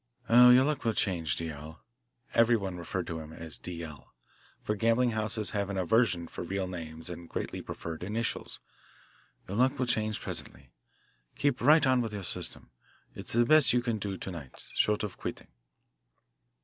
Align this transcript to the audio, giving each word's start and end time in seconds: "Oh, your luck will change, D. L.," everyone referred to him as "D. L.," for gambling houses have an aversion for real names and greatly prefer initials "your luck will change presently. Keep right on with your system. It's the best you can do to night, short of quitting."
"Oh, 0.27 0.49
your 0.49 0.63
luck 0.63 0.83
will 0.83 0.95
change, 0.95 1.35
D. 1.35 1.51
L.," 1.51 1.83
everyone 2.33 2.75
referred 2.79 3.05
to 3.05 3.19
him 3.19 3.31
as 3.31 3.59
"D. 3.59 3.83
L.," 3.83 4.15
for 4.59 4.75
gambling 4.75 5.11
houses 5.11 5.51
have 5.51 5.69
an 5.69 5.77
aversion 5.77 6.27
for 6.27 6.43
real 6.43 6.65
names 6.67 7.07
and 7.07 7.29
greatly 7.29 7.61
prefer 7.61 7.97
initials 7.97 8.59
"your 9.47 9.55
luck 9.57 9.77
will 9.77 9.85
change 9.85 10.19
presently. 10.19 10.71
Keep 11.35 11.61
right 11.61 11.85
on 11.85 12.01
with 12.01 12.13
your 12.13 12.23
system. 12.23 12.71
It's 13.13 13.33
the 13.33 13.45
best 13.45 13.73
you 13.73 13.83
can 13.83 13.99
do 13.99 14.17
to 14.17 14.31
night, 14.31 14.63
short 14.73 15.03
of 15.03 15.17
quitting." 15.17 15.49